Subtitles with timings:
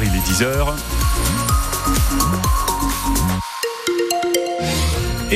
[0.00, 0.76] il est 10h.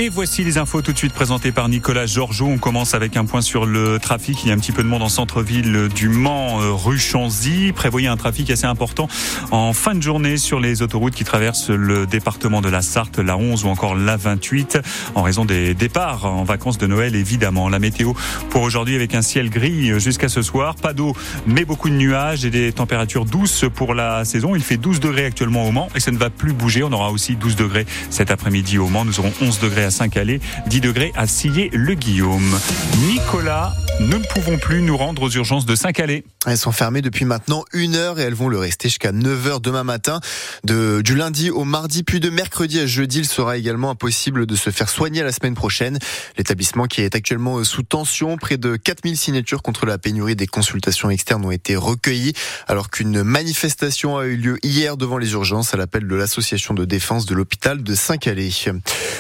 [0.02, 2.46] Et voici les infos tout de suite présentées par Nicolas Georgeot.
[2.46, 4.42] On commence avec un point sur le trafic.
[4.42, 7.72] Il y a un petit peu de monde en centre-ville du Mans, euh, rue Chanzy.
[7.74, 9.08] Prévoyez un trafic assez important
[9.50, 13.36] en fin de journée sur les autoroutes qui traversent le département de la Sarthe, la
[13.36, 14.78] 11 ou encore la 28
[15.16, 17.68] en raison des départs en vacances de Noël évidemment.
[17.68, 18.14] La météo
[18.48, 20.76] pour aujourd'hui avec un ciel gris jusqu'à ce soir.
[20.76, 21.14] Pas d'eau
[21.46, 24.56] mais beaucoup de nuages et des températures douces pour la saison.
[24.56, 26.82] Il fait 12 degrés actuellement au Mans et ça ne va plus bouger.
[26.84, 29.04] On aura aussi 12 degrés cet après-midi au Mans.
[29.04, 32.58] Nous aurons 11 degrés à Saint-Calais, 10 degrés à Sillé-le-Guillaume.
[33.06, 36.24] Nicolas, nous ne pouvons plus nous rendre aux urgences de Saint-Calais.
[36.46, 39.84] Elles sont fermées depuis maintenant une heure et elles vont le rester jusqu'à 9h demain
[39.84, 40.20] matin.
[40.64, 44.56] De, du lundi au mardi, puis de mercredi à jeudi, il sera également impossible de
[44.56, 45.98] se faire soigner la semaine prochaine.
[46.38, 51.10] L'établissement qui est actuellement sous tension, près de 4000 signatures contre la pénurie des consultations
[51.10, 52.32] externes ont été recueillies,
[52.68, 56.86] alors qu'une manifestation a eu lieu hier devant les urgences à l'appel de l'association de
[56.86, 58.50] défense de l'hôpital de Saint-Calais.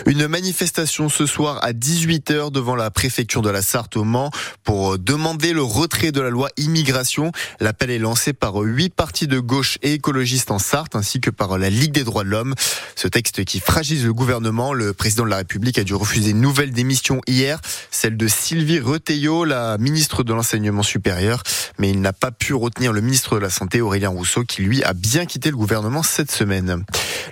[0.06, 4.30] Une manifestation ce soir à 18h devant la préfecture de la Sarthe au Mans
[4.62, 9.38] pour demander le retrait de la loi immigration L'appel est lancé par huit partis de
[9.38, 12.54] gauche et écologistes en Sarthe, ainsi que par la Ligue des droits de l'homme.
[12.94, 16.42] Ce texte qui fragilise le gouvernement, le président de la République a dû refuser une
[16.42, 17.58] nouvelle démission hier,
[17.90, 21.42] celle de Sylvie Reteillot, la ministre de l'enseignement supérieur,
[21.78, 24.84] mais il n'a pas pu retenir le ministre de la Santé, Aurélien Rousseau, qui lui
[24.84, 26.84] a bien quitté le gouvernement cette semaine.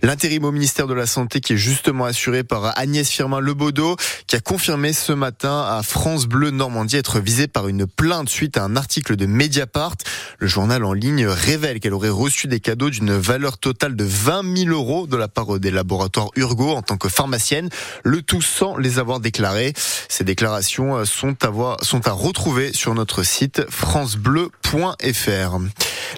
[0.03, 4.41] L'intérim au ministère de la Santé qui est justement assuré par Agnès Firmin-Lebaudot, qui a
[4.41, 8.77] confirmé ce matin à France Bleu Normandie être visée par une plainte suite à un
[8.77, 9.97] article de Mediapart.
[10.39, 14.57] Le journal en ligne révèle qu'elle aurait reçu des cadeaux d'une valeur totale de 20
[14.57, 17.69] 000 euros de la part des laboratoires Urgo en tant que pharmacienne,
[18.05, 19.73] le tout sans les avoir déclarés.
[20.09, 25.59] Ces déclarations sont à, voir, sont à retrouver sur notre site francebleu.fr.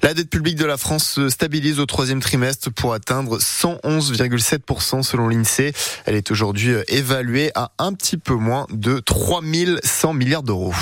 [0.03, 5.29] La dette publique de la France se stabilise au troisième trimestre pour atteindre 111,7% selon
[5.29, 5.73] l'INSEE.
[6.06, 10.72] Elle est aujourd'hui évaluée à un petit peu moins de 3100 milliards d'euros.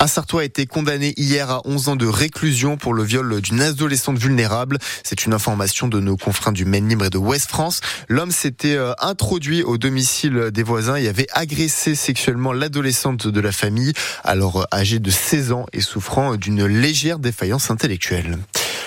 [0.00, 3.60] Un Sartois a été condamné hier à 11 ans de réclusion pour le viol d'une
[3.60, 4.78] adolescente vulnérable.
[5.02, 7.80] C'est une information de nos confrères du Maine Libre et de Ouest France.
[8.08, 13.50] L'homme s'était euh, introduit au domicile des voisins et avait agressé sexuellement l'adolescente de la
[13.50, 18.27] famille, alors euh, âgée de 16 ans et souffrant d'une légère défaillance intellectuelle.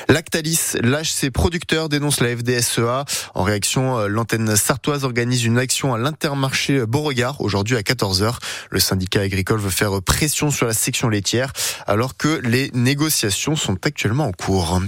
[0.08, 3.06] Lactalis lâche ses producteurs, dénonce la FDSEA.
[3.34, 8.38] En réaction, euh, l'antenne sartoise organise une action à l'intermarché Beauregard aujourd'hui à 14h.
[8.70, 11.54] Le syndicat agricole veut faire pression sur la section laitière
[11.88, 14.82] alors que les négociations sont actuellement en cours.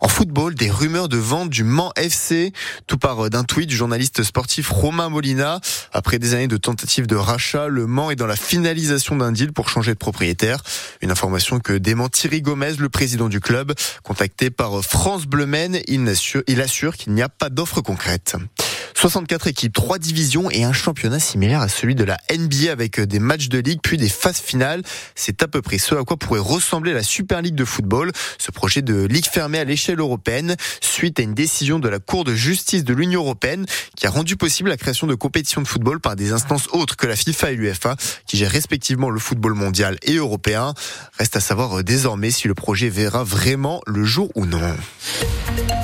[0.00, 2.52] En football, des rumeurs de vente du Mans FC,
[2.86, 5.60] tout par d'un tweet du journaliste sportif Romain Molina.
[5.92, 9.52] Après des années de tentatives de rachat, le Mans est dans la finalisation d'un deal
[9.52, 10.62] pour changer de propriétaire.
[11.02, 13.74] Une information que dément Thierry Gomez, le président du club.
[14.02, 18.36] Contacté par France Bleu Maine, il assure qu'il n'y a pas d'offre concrète.
[19.00, 23.18] 64 équipes, 3 divisions et un championnat similaire à celui de la NBA avec des
[23.18, 24.82] matchs de ligue puis des phases finales.
[25.14, 28.12] C'est à peu près ce à quoi pourrait ressembler la Super League de football.
[28.36, 32.24] Ce projet de ligue fermée à l'échelle européenne suite à une décision de la Cour
[32.24, 33.64] de justice de l'Union européenne
[33.96, 37.06] qui a rendu possible la création de compétitions de football par des instances autres que
[37.06, 37.96] la FIFA et l'UEFA
[38.26, 40.74] qui gèrent respectivement le football mondial et européen.
[41.18, 44.60] Reste à savoir désormais si le projet verra vraiment le jour ou non.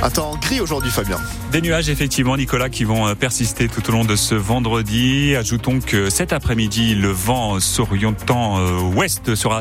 [0.02, 1.18] Un temps gris aujourd'hui, Fabien.
[1.52, 5.34] Des nuages, effectivement, Nicolas, qui vont persister tout au long de ce vendredi.
[5.34, 8.60] Ajoutons que cet après-midi, le vent s'orientant
[8.94, 9.54] ouest sera